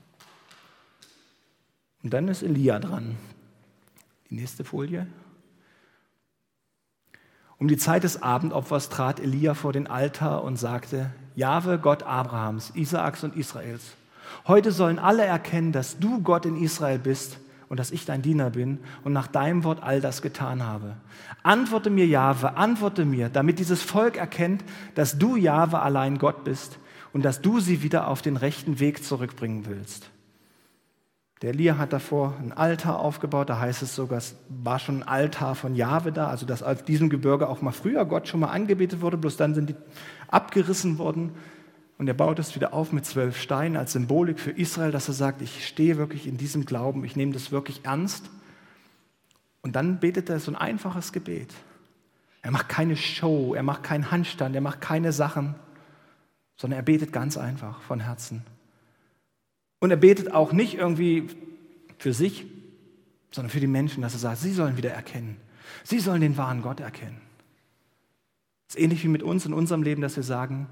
[2.04, 3.18] Und dann ist Elia dran.
[4.30, 5.08] Die nächste Folie.
[7.60, 12.72] Um die Zeit des Abendopfers trat Elia vor den Altar und sagte, Jahwe, Gott Abrahams,
[12.74, 13.96] Isaaks und Israels,
[14.48, 18.50] heute sollen alle erkennen, dass du Gott in Israel bist und dass ich dein Diener
[18.50, 20.96] bin und nach deinem Wort all das getan habe.
[21.44, 24.64] Antworte mir, Jahwe, antworte mir, damit dieses Volk erkennt,
[24.96, 26.80] dass du, Jahwe, allein Gott bist
[27.12, 30.10] und dass du sie wieder auf den rechten Weg zurückbringen willst.
[31.42, 35.08] Der Elia hat davor ein Altar aufgebaut, da heißt es sogar, es war schon ein
[35.08, 38.50] Altar von Jahwe da, also dass auf diesem Gebirge auch mal früher Gott schon mal
[38.50, 39.76] angebetet wurde, bloß dann sind die
[40.28, 41.32] abgerissen worden.
[41.98, 45.14] Und er baut es wieder auf mit zwölf Steinen als Symbolik für Israel, dass er
[45.14, 48.30] sagt, ich stehe wirklich in diesem Glauben, ich nehme das wirklich ernst.
[49.62, 51.54] Und dann betet er so ein einfaches Gebet.
[52.42, 55.56] Er macht keine Show, er macht keinen Handstand, er macht keine Sachen,
[56.56, 58.44] sondern er betet ganz einfach von Herzen.
[59.80, 61.28] Und er betet auch nicht irgendwie
[61.98, 62.46] für sich,
[63.32, 65.38] sondern für die Menschen, dass er sagt, sie sollen wieder erkennen.
[65.84, 67.22] Sie sollen den wahren Gott erkennen.
[68.68, 70.68] Es ist ähnlich wie mit uns in unserem Leben, dass wir sagen,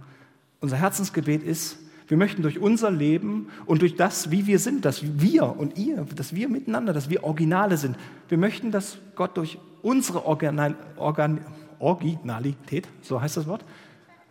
[0.60, 5.20] unser Herzensgebet ist, wir möchten durch unser Leben und durch das, wie wir sind, dass
[5.20, 7.98] wir und ihr, dass wir miteinander, dass wir Originale sind,
[8.30, 11.42] wir möchten, dass Gott durch unsere Organ Organ
[11.80, 13.64] Originalität, so heißt das Wort,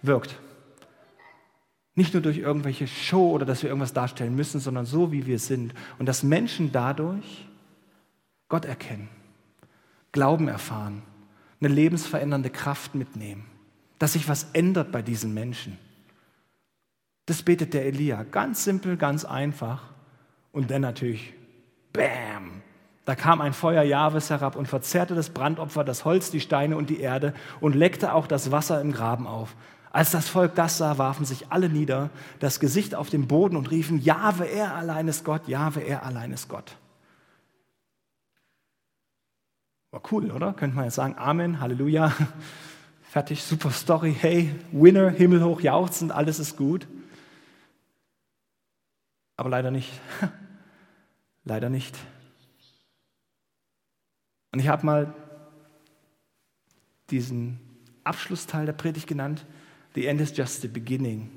[0.02, 0.38] wirkt.
[1.96, 5.38] Nicht nur durch irgendwelche Show oder dass wir irgendwas darstellen müssen, sondern so, wie wir
[5.38, 5.74] sind.
[5.98, 7.48] Und dass Menschen dadurch
[8.48, 9.08] Gott erkennen,
[10.12, 11.02] Glauben erfahren,
[11.60, 13.46] eine lebensverändernde Kraft mitnehmen,
[13.98, 15.78] dass sich was ändert bei diesen Menschen.
[17.24, 18.22] Das betet der Elia.
[18.24, 19.82] Ganz simpel, ganz einfach.
[20.52, 21.32] Und dann natürlich,
[21.92, 22.62] bam,
[23.06, 26.90] da kam ein Feuer Jahwes herab und verzerrte das Brandopfer, das Holz, die Steine und
[26.90, 29.56] die Erde und leckte auch das Wasser im Graben auf.
[29.96, 33.70] Als das Volk das sah, warfen sich alle nieder, das Gesicht auf den Boden und
[33.70, 36.76] riefen, Jahwe, er allein ist Gott, Jahwe, er allein ist Gott.
[39.92, 40.52] War cool, oder?
[40.52, 42.12] Könnte man jetzt sagen, Amen, Halleluja,
[43.04, 46.86] fertig, super Story, hey, Winner, himmelhoch, jauchzend, alles ist gut.
[49.38, 49.98] Aber leider nicht.
[51.44, 51.96] leider nicht.
[54.52, 55.14] Und ich habe mal
[57.08, 57.58] diesen
[58.04, 59.46] Abschlussteil der Predigt genannt,
[59.96, 61.30] The end is just the beginning.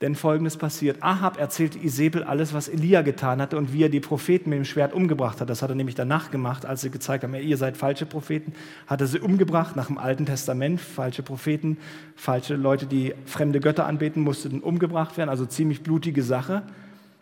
[0.00, 1.00] Denn folgendes passiert.
[1.00, 4.64] Ahab erzählte Isabel alles, was Elia getan hatte und wie er die Propheten mit dem
[4.64, 5.50] Schwert umgebracht hat.
[5.50, 8.52] Das hat er nämlich danach gemacht, als sie gezeigt haben, ihr seid falsche Propheten,
[8.88, 10.80] hat er sie umgebracht nach dem Alten Testament.
[10.80, 11.76] Falsche Propheten,
[12.16, 15.30] falsche Leute, die fremde Götter anbeten, mussten umgebracht werden.
[15.30, 16.62] Also ziemlich blutige Sache.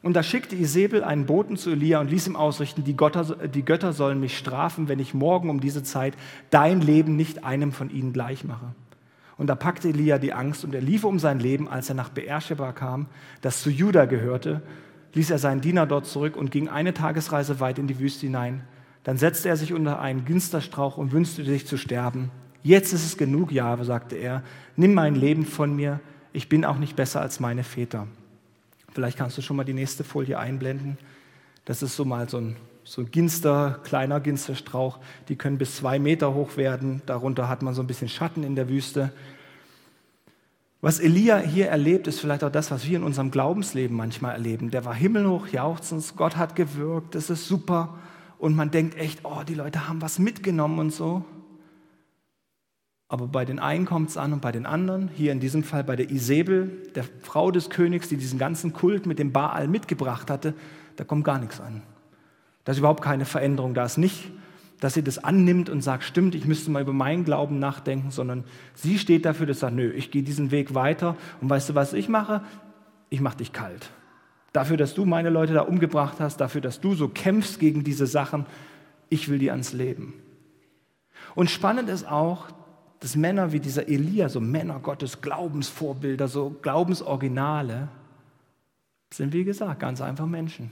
[0.02, 3.62] Und da schickte Isabel einen Boten zu Elia und ließ ihm ausrichten, die Götter, die
[3.62, 6.14] Götter sollen mich strafen, wenn ich morgen um diese Zeit
[6.48, 8.74] dein Leben nicht einem von ihnen gleich mache.
[9.40, 12.11] Und da packte Elia die Angst und er lief um sein Leben, als er nach
[12.11, 13.07] Beersheba kam,
[13.40, 14.61] das zu Juda gehörte,
[15.14, 18.64] ließ er seinen Diener dort zurück und ging eine Tagesreise weit in die Wüste hinein.
[19.03, 22.31] Dann setzte er sich unter einen Ginsterstrauch und wünschte sich zu sterben.
[22.62, 24.42] Jetzt ist es genug, Jahwe, sagte er.
[24.76, 26.00] Nimm mein Leben von mir.
[26.35, 28.09] Ich bin auch nicht besser als meine Väter.
[28.92, 30.98] Vielleicht kannst du schon mal die nächste Folie einblenden.
[31.64, 32.57] Das ist so mal so ein,
[32.90, 34.98] so Ginster, kleiner Ginsterstrauch.
[35.29, 37.03] Die können bis zwei Meter hoch werden.
[37.07, 39.12] Darunter hat man so ein bisschen Schatten in der Wüste.
[40.81, 44.72] Was Elia hier erlebt, ist vielleicht auch das, was wir in unserem Glaubensleben manchmal erleben.
[44.72, 47.96] Der war himmelhoch jauchzend, Gott hat gewirkt, das ist super.
[48.38, 51.24] Und man denkt echt, oh, die Leute haben was mitgenommen und so.
[53.07, 55.85] Aber bei den einen kommt es an und bei den anderen, hier in diesem Fall
[55.85, 60.29] bei der Isabel, der Frau des Königs, die diesen ganzen Kult mit dem Baal mitgebracht
[60.29, 60.55] hatte,
[60.96, 61.83] da kommt gar nichts an.
[62.64, 63.74] Da ist überhaupt keine Veränderung.
[63.74, 64.30] Da ist nicht,
[64.80, 68.44] dass sie das annimmt und sagt, stimmt, ich müsste mal über meinen Glauben nachdenken, sondern
[68.74, 71.74] sie steht dafür, dass sie sagt, nö, ich gehe diesen Weg weiter und weißt du,
[71.74, 72.42] was ich mache?
[73.10, 73.90] Ich mache dich kalt.
[74.52, 78.06] Dafür, dass du meine Leute da umgebracht hast, dafür, dass du so kämpfst gegen diese
[78.06, 78.46] Sachen,
[79.10, 80.14] ich will die ans Leben.
[81.34, 82.48] Und spannend ist auch,
[83.00, 87.88] dass Männer wie dieser Elia, so Männer Gottes, Glaubensvorbilder, so Glaubensoriginale,
[89.12, 90.70] sind wie gesagt ganz einfach Menschen.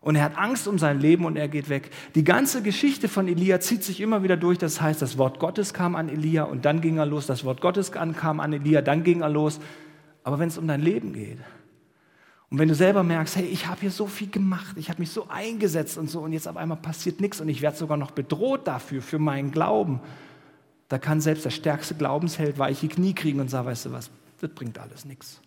[0.00, 1.90] Und er hat Angst um sein Leben und er geht weg.
[2.14, 4.56] Die ganze Geschichte von Elia zieht sich immer wieder durch.
[4.56, 7.26] Das heißt, das Wort Gottes kam an Elia und dann ging er los.
[7.26, 9.60] Das Wort Gottes kam an Elia, dann ging er los.
[10.22, 11.38] Aber wenn es um dein Leben geht
[12.50, 15.10] und wenn du selber merkst, hey, ich habe hier so viel gemacht, ich habe mich
[15.10, 18.10] so eingesetzt und so und jetzt auf einmal passiert nichts und ich werde sogar noch
[18.10, 20.00] bedroht dafür, für meinen Glauben,
[20.88, 24.10] da kann selbst der stärkste Glaubensheld weiche Knie kriegen und sagen, weißt du was,
[24.40, 25.40] das bringt alles nichts.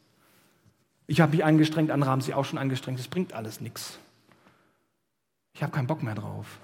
[1.06, 4.00] Ich habe mich angestrengt, andere haben sich auch schon angestrengt, das bringt alles nichts.
[5.54, 6.60] Ich habe keinen Bock mehr drauf.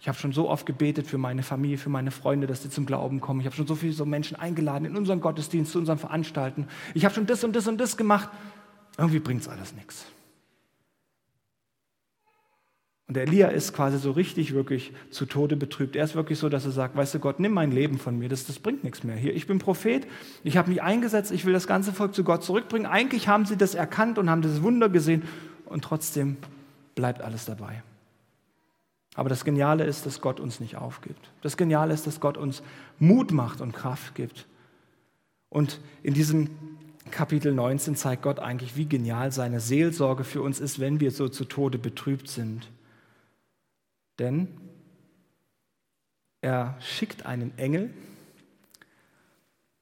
[0.00, 2.86] Ich habe schon so oft gebetet für meine Familie, für meine Freunde, dass sie zum
[2.86, 3.38] Glauben kommen.
[3.38, 6.66] Ich habe schon so viele so Menschen eingeladen in unseren Gottesdienst, zu unseren Veranstalten.
[6.94, 8.28] Ich habe schon das und das und das gemacht.
[8.98, 10.06] Irgendwie bringt es alles nichts.
[13.06, 15.94] Und der Elia ist quasi so richtig, wirklich zu Tode betrübt.
[15.94, 18.28] Er ist wirklich so, dass er sagt, weißt du Gott, nimm mein Leben von mir,
[18.28, 19.16] das, das bringt nichts mehr.
[19.16, 20.06] Hier, ich bin Prophet,
[20.42, 22.86] ich habe mich eingesetzt, ich will das ganze Volk zu Gott zurückbringen.
[22.86, 25.22] Eigentlich haben sie das erkannt und haben das Wunder gesehen
[25.72, 26.36] und trotzdem
[26.94, 27.82] bleibt alles dabei.
[29.14, 31.30] Aber das Geniale ist, dass Gott uns nicht aufgibt.
[31.42, 32.62] Das Geniale ist, dass Gott uns
[32.98, 34.46] Mut macht und Kraft gibt.
[35.50, 36.50] Und in diesem
[37.10, 41.28] Kapitel 19 zeigt Gott eigentlich, wie genial seine Seelsorge für uns ist, wenn wir so
[41.28, 42.70] zu Tode betrübt sind.
[44.18, 44.48] Denn
[46.40, 47.92] er schickt einen Engel,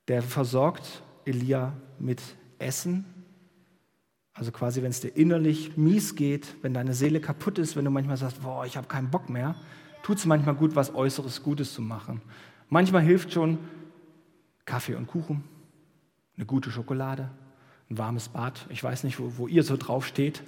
[0.09, 2.21] der versorgt Elia mit
[2.59, 3.05] Essen.
[4.35, 7.91] Also quasi, wenn es dir innerlich mies geht, wenn deine Seele kaputt ist, wenn du
[7.91, 9.55] manchmal sagst, boah, ich habe keinen Bock mehr,
[10.03, 12.23] tut es manchmal gut, was Äußeres Gutes zu machen.
[12.69, 13.59] Manchmal hilft schon
[14.65, 15.43] Kaffee und Kuchen,
[16.37, 17.29] eine gute Schokolade,
[17.91, 18.67] ein warmes Bad.
[18.71, 20.43] Ich weiß nicht, wo, wo ihr so drauf steht.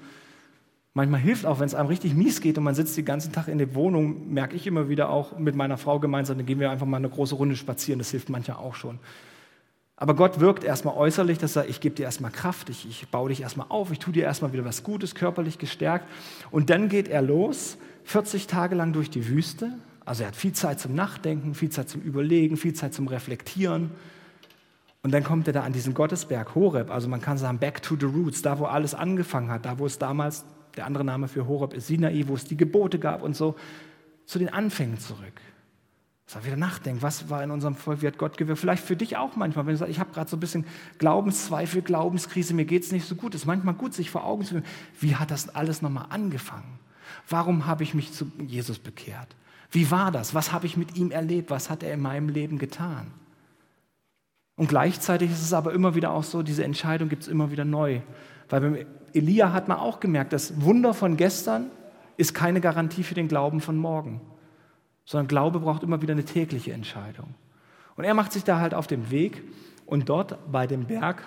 [0.95, 3.49] Manchmal hilft auch, wenn es einem richtig mies geht und man sitzt den ganzen Tag
[3.49, 6.71] in der Wohnung, merke ich immer wieder auch mit meiner Frau gemeinsam, dann gehen wir
[6.71, 9.01] einfach mal eine große Runde spazieren, das hilft manchmal auch schon.
[10.03, 13.29] Aber Gott wirkt erstmal äußerlich, dass er, ich gebe dir erstmal Kraft, ich, ich baue
[13.29, 16.09] dich erstmal auf, ich tue dir erstmal wieder was Gutes, körperlich gestärkt.
[16.51, 19.75] Und dann geht er los, 40 Tage lang durch die Wüste.
[20.05, 23.93] Also er hat viel Zeit zum Nachdenken, viel Zeit zum Überlegen, viel Zeit zum Reflektieren.
[25.05, 27.95] Und dann kommt er da an diesen Gottesberg Horeb, also man kann sagen, back to
[27.95, 30.45] the roots, da wo alles angefangen hat, da wo es damals
[30.77, 33.55] der andere Name für Horeb ist Sinai, wo es die Gebote gab und so,
[34.27, 35.41] zu den Anfängen zurück.
[36.33, 38.59] Soll wieder nachdenken, was war in unserem Volk, wie hat Gott gewirkt?
[38.59, 40.65] Vielleicht für dich auch manchmal, wenn du sagst, ich habe gerade so ein bisschen
[40.97, 43.35] Glaubenszweifel, Glaubenskrise, mir geht es nicht so gut.
[43.35, 44.65] Es ist manchmal gut, sich vor Augen zu führen,
[44.99, 46.79] wie hat das alles nochmal angefangen?
[47.29, 49.37] Warum habe ich mich zu Jesus bekehrt?
[49.71, 50.35] Wie war das?
[50.35, 51.51] Was habe ich mit ihm erlebt?
[51.51, 53.11] Was hat er in meinem Leben getan?
[54.57, 57.67] Und gleichzeitig ist es aber immer wieder auch so, diese Entscheidung gibt es immer wieder
[57.67, 58.01] neu.
[58.49, 61.71] Weil beim Elia hat man auch gemerkt, das Wunder von gestern
[62.17, 64.23] ist keine Garantie für den Glauben von morgen,
[65.05, 67.35] sondern Glaube braucht immer wieder eine tägliche Entscheidung.
[67.97, 69.43] Und er macht sich da halt auf den Weg
[69.87, 71.23] und dort bei dem Berg,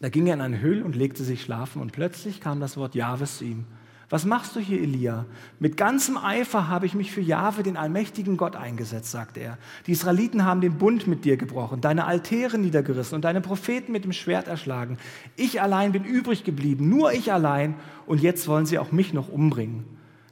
[0.00, 2.94] da ging er in eine Höhle und legte sich schlafen und plötzlich kam das Wort
[2.94, 3.66] Jahwes zu ihm.
[4.10, 5.24] Was machst du hier, Elia?
[5.60, 9.56] Mit ganzem Eifer habe ich mich für Jahwe, den allmächtigen Gott, eingesetzt, sagt er.
[9.86, 14.02] Die Israeliten haben den Bund mit dir gebrochen, deine Altäre niedergerissen und deine Propheten mit
[14.02, 14.98] dem Schwert erschlagen.
[15.36, 19.28] Ich allein bin übrig geblieben, nur ich allein, und jetzt wollen sie auch mich noch
[19.28, 19.84] umbringen.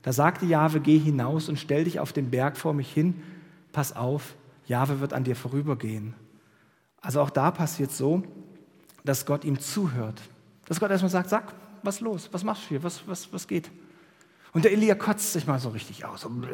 [0.08, 3.22] Da sagte Jahwe, geh hinaus und stell dich auf den Berg vor mich hin.
[3.72, 6.14] Pass auf, Jahwe wird an dir vorübergehen.
[7.02, 8.22] Also auch da passiert so,
[9.04, 10.18] dass Gott ihm zuhört.
[10.64, 12.30] Dass Gott erstmal sagt, sag, was los?
[12.32, 12.82] Was machst du hier?
[12.82, 13.70] Was, was, was geht?
[14.54, 16.24] Und der Elia kotzt sich mal so richtig aus.
[16.24, 16.48] Und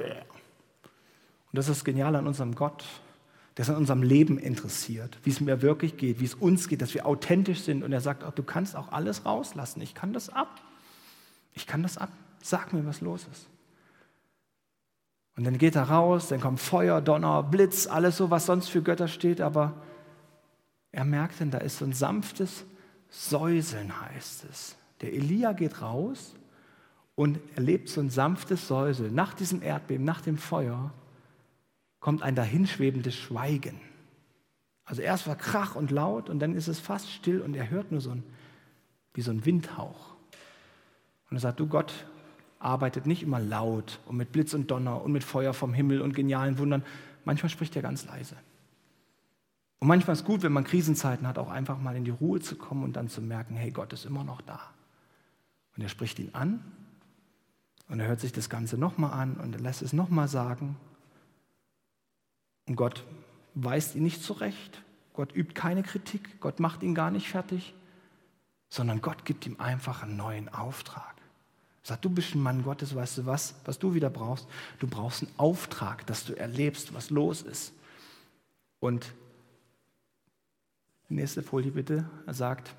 [1.52, 2.82] das ist genial an unserem Gott,
[3.56, 6.82] der ist an unserem Leben interessiert, wie es mir wirklich geht, wie es uns geht,
[6.82, 7.84] dass wir authentisch sind.
[7.84, 9.80] Und er sagt auch, du kannst auch alles rauslassen.
[9.80, 10.60] Ich kann das ab.
[11.52, 12.10] Ich kann das ab.
[12.44, 13.48] Sag mir, was los ist.
[15.34, 18.82] Und dann geht er raus, dann kommt Feuer, Donner, Blitz, alles so, was sonst für
[18.82, 19.82] Götter steht, aber
[20.92, 22.66] er merkt dann, da ist so ein sanftes
[23.08, 24.76] Säuseln, heißt es.
[25.00, 26.34] Der Elia geht raus
[27.14, 29.14] und erlebt so ein sanftes Säuseln.
[29.14, 30.92] Nach diesem Erdbeben, nach dem Feuer,
[31.98, 33.80] kommt ein dahinschwebendes Schweigen.
[34.84, 37.90] Also erst war Krach und laut und dann ist es fast still und er hört
[37.90, 38.22] nur so ein,
[39.14, 40.14] wie so ein Windhauch.
[41.30, 42.06] Und er sagt, du Gott
[42.64, 46.14] arbeitet nicht immer laut und mit Blitz und Donner und mit Feuer vom Himmel und
[46.14, 46.82] genialen Wundern.
[47.24, 48.36] Manchmal spricht er ganz leise.
[49.78, 52.40] Und manchmal ist es gut, wenn man Krisenzeiten hat, auch einfach mal in die Ruhe
[52.40, 54.60] zu kommen und dann zu merken, hey, Gott ist immer noch da.
[55.76, 56.64] Und er spricht ihn an
[57.88, 60.76] und er hört sich das Ganze nochmal an und er lässt es nochmal sagen.
[62.66, 63.04] Und Gott
[63.54, 64.82] weist ihn nicht zurecht.
[65.12, 66.40] Gott übt keine Kritik.
[66.40, 67.74] Gott macht ihn gar nicht fertig,
[68.70, 71.13] sondern Gott gibt ihm einfach einen neuen Auftrag.
[71.86, 74.48] Sagt, du bist ein Mann Gottes, weißt du was, was du wieder brauchst?
[74.78, 77.74] Du brauchst einen Auftrag, dass du erlebst, was los ist.
[78.80, 79.12] Und
[81.10, 82.08] nächste Folie bitte.
[82.26, 82.74] Er sagt,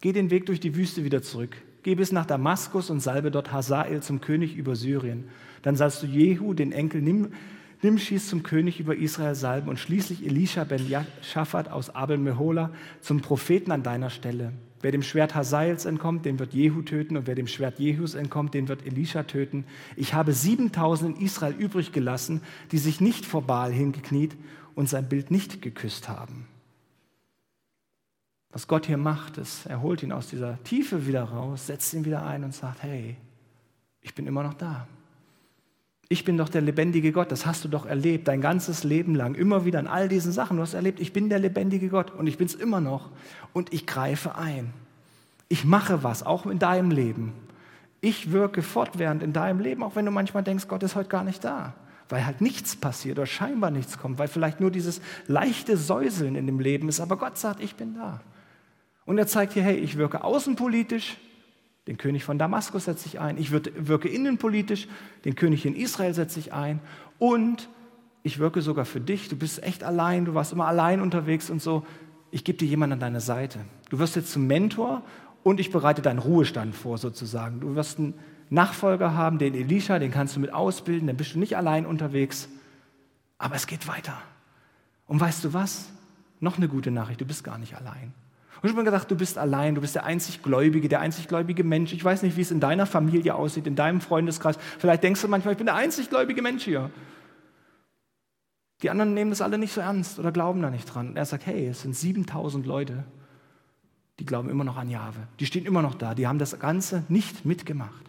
[0.00, 1.54] geh den Weg durch die Wüste wieder zurück.
[1.82, 5.28] Geh bis nach Damaskus und salbe dort Hazael zum König über Syrien.
[5.60, 7.34] Dann sollst du Jehu, den Enkel Nim,
[7.82, 10.82] Nimschis, zum König über Israel salben und schließlich Elisha ben
[11.20, 12.70] Shaphat aus Abel Mehola
[13.02, 14.52] zum Propheten an deiner Stelle.
[14.82, 18.54] Wer dem Schwert Hazaels entkommt, den wird Jehu töten, und wer dem Schwert Jehus entkommt,
[18.54, 19.64] den wird Elisha töten.
[19.96, 24.36] Ich habe 7000 in Israel übrig gelassen, die sich nicht vor Baal hingekniet
[24.74, 26.46] und sein Bild nicht geküsst haben.
[28.50, 32.04] Was Gott hier macht, ist, er holt ihn aus dieser Tiefe wieder raus, setzt ihn
[32.04, 33.16] wieder ein und sagt, hey,
[34.00, 34.86] ich bin immer noch da.
[36.08, 39.34] Ich bin doch der lebendige Gott, das hast du doch erlebt, dein ganzes Leben lang,
[39.34, 40.56] immer wieder an all diesen Sachen.
[40.56, 43.10] Du hast erlebt, ich bin der lebendige Gott und ich bin es immer noch
[43.52, 44.72] und ich greife ein.
[45.48, 47.32] Ich mache was, auch in deinem Leben.
[48.00, 51.24] Ich wirke fortwährend in deinem Leben, auch wenn du manchmal denkst, Gott ist heute gar
[51.24, 51.74] nicht da,
[52.08, 56.46] weil halt nichts passiert oder scheinbar nichts kommt, weil vielleicht nur dieses leichte Säuseln in
[56.46, 58.20] dem Leben ist, aber Gott sagt, ich bin da.
[59.06, 61.16] Und er zeigt hier, hey, ich wirke außenpolitisch,
[61.86, 64.88] den König von Damaskus setze ich ein, ich wirke innenpolitisch,
[65.24, 66.80] den König in Israel setze ich ein
[67.18, 67.68] und
[68.22, 71.62] ich wirke sogar für dich, du bist echt allein, du warst immer allein unterwegs und
[71.62, 71.86] so,
[72.32, 73.60] ich gebe dir jemanden an deine Seite.
[73.88, 75.02] Du wirst jetzt zum Mentor
[75.44, 77.60] und ich bereite deinen Ruhestand vor sozusagen.
[77.60, 78.14] Du wirst einen
[78.50, 82.48] Nachfolger haben, den Elisha, den kannst du mit ausbilden, dann bist du nicht allein unterwegs,
[83.38, 84.20] aber es geht weiter.
[85.06, 85.88] Und weißt du was?
[86.40, 88.12] Noch eine gute Nachricht, du bist gar nicht allein.
[88.56, 91.28] Und ich habe mir gedacht, du bist allein, du bist der einzig Gläubige, der einzig
[91.28, 91.92] gläubige Mensch.
[91.92, 94.58] Ich weiß nicht, wie es in deiner Familie aussieht, in deinem Freundeskreis.
[94.78, 96.90] Vielleicht denkst du manchmal, ich bin der einzig gläubige Mensch hier.
[98.82, 101.10] Die anderen nehmen das alle nicht so ernst oder glauben da nicht dran.
[101.10, 103.04] Und er sagt, hey, es sind 7000 Leute,
[104.18, 105.28] die glauben immer noch an Jahwe.
[105.40, 108.04] Die stehen immer noch da, die haben das Ganze nicht mitgemacht.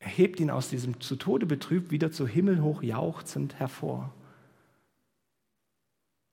[0.00, 4.12] Er hebt ihn aus diesem zu Tode betrübt wieder zu Himmel hoch jauchzend hervor.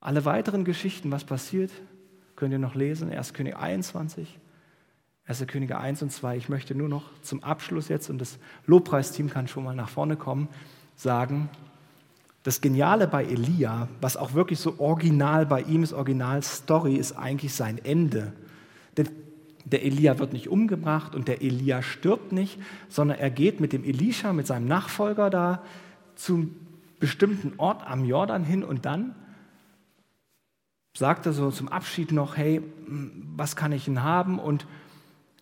[0.00, 1.72] Alle weiteren Geschichten, was passiert,
[2.36, 3.10] könnt ihr noch lesen.
[3.10, 3.32] 1.
[3.32, 4.38] König 21,
[5.26, 5.46] 1.
[5.46, 6.36] Könige 1 und 2.
[6.36, 10.16] Ich möchte nur noch zum Abschluss jetzt, und das Lobpreisteam kann schon mal nach vorne
[10.16, 10.48] kommen,
[10.96, 11.48] sagen,
[12.44, 17.52] das Geniale bei Elia, was auch wirklich so original bei ihm ist, Original-Story, ist eigentlich
[17.52, 18.32] sein Ende.
[18.96, 19.08] Denn
[19.64, 22.58] der Elia wird nicht umgebracht und der Elia stirbt nicht,
[22.88, 25.62] sondern er geht mit dem Elisha, mit seinem Nachfolger da
[26.14, 26.54] zum
[27.00, 29.14] bestimmten Ort am Jordan hin und dann
[30.98, 32.60] sagt er so zum Abschied noch, hey,
[33.36, 34.66] was kann ich denn haben und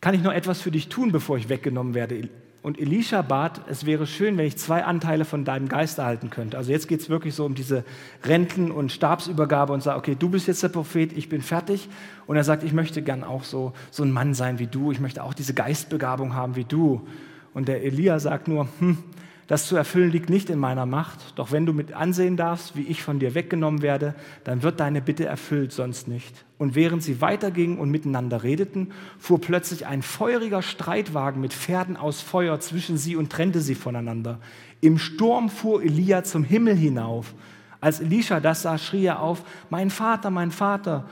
[0.02, 2.28] kann ich noch etwas für dich tun, bevor ich weggenommen werde?
[2.62, 6.58] Und Elisha bat, es wäre schön, wenn ich zwei Anteile von deinem Geist erhalten könnte.
[6.58, 7.84] Also jetzt geht es wirklich so um diese
[8.22, 11.88] Renten- und Stabsübergabe und sagt, okay, du bist jetzt der Prophet, ich bin fertig.
[12.26, 15.00] Und er sagt, ich möchte gern auch so, so ein Mann sein wie du, ich
[15.00, 17.06] möchte auch diese Geistbegabung haben wie du.
[17.54, 18.98] Und der Elia sagt nur, hm,
[19.46, 22.82] das zu erfüllen liegt nicht in meiner Macht, doch wenn du mit ansehen darfst, wie
[22.82, 26.44] ich von dir weggenommen werde, dann wird deine Bitte erfüllt, sonst nicht.
[26.58, 32.22] Und während sie weitergingen und miteinander redeten, fuhr plötzlich ein feuriger Streitwagen mit Pferden aus
[32.22, 34.40] Feuer zwischen sie und trennte sie voneinander.
[34.80, 37.32] Im Sturm fuhr Elia zum Himmel hinauf.
[37.80, 41.08] Als Elisha das sah, schrie er auf, mein Vater, mein Vater,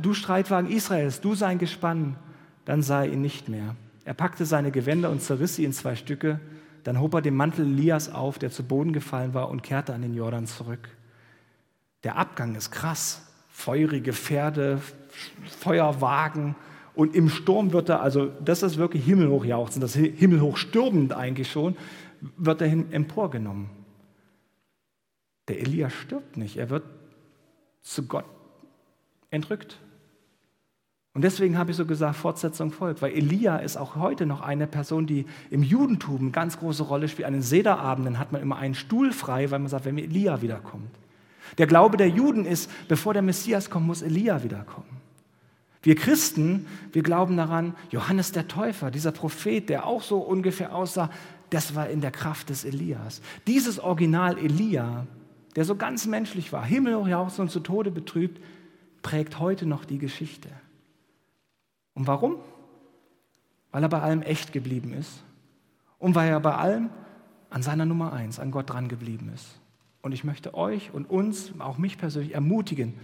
[0.00, 2.16] du Streitwagen Israels, du sein Gespann.
[2.64, 3.76] Dann sah er ihn nicht mehr.
[4.06, 6.40] Er packte seine Gewänder und zerriss sie in zwei Stücke.
[6.84, 10.02] Dann hob er den Mantel Elias auf, der zu Boden gefallen war, und kehrte an
[10.02, 10.88] den Jordan zurück.
[12.04, 13.24] Der Abgang ist krass.
[13.50, 14.80] Feurige Pferde,
[15.58, 16.54] Feuerwagen.
[16.94, 21.50] Und im Sturm wird er, also das ist wirklich himmelhoch jauchzen, das himmelhoch stürmend eigentlich
[21.50, 21.76] schon,
[22.36, 23.70] wird er emporgenommen.
[25.48, 26.84] Der Elias stirbt nicht, er wird
[27.82, 28.24] zu Gott
[29.30, 29.78] entrückt.
[31.18, 34.68] Und deswegen habe ich so gesagt, Fortsetzung folgt, weil Elia ist auch heute noch eine
[34.68, 37.26] Person, die im Judentum eine ganz große Rolle spielt.
[37.26, 40.92] An den Sederabenden hat man immer einen Stuhl frei, weil man sagt, wenn Elia wiederkommt.
[41.58, 44.86] Der Glaube der Juden ist, bevor der Messias kommt, muss Elia wiederkommen.
[45.82, 51.10] Wir Christen, wir glauben daran, Johannes der Täufer, dieser Prophet, der auch so ungefähr aussah,
[51.50, 53.22] das war in der Kraft des Elias.
[53.48, 55.08] Dieses Original Elia,
[55.56, 58.40] der so ganz menschlich war, jauchzend und zu Tode betrübt,
[59.02, 60.48] prägt heute noch die Geschichte.
[61.98, 62.36] Und warum?
[63.72, 65.24] Weil er bei allem echt geblieben ist
[65.98, 66.90] und weil er bei allem
[67.50, 69.58] an seiner Nummer eins, an Gott dran geblieben ist.
[70.00, 72.94] Und ich möchte euch und uns, auch mich persönlich, ermutigen,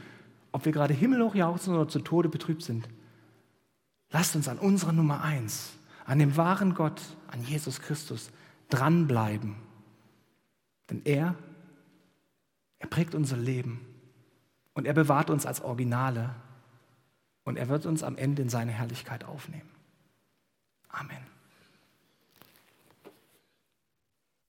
[0.52, 2.88] ob wir gerade himmelhoch jauchzen oder zu Tode betrübt sind.
[4.10, 5.72] Lasst uns an unserer Nummer eins,
[6.06, 8.30] an dem wahren Gott, an Jesus Christus,
[8.68, 9.56] dranbleiben.
[10.88, 11.34] Denn er,
[12.78, 13.80] er prägt unser Leben
[14.72, 16.36] und er bewahrt uns als Originale
[17.44, 19.70] und er wird uns am Ende in seine Herrlichkeit aufnehmen.
[20.88, 21.33] Amen.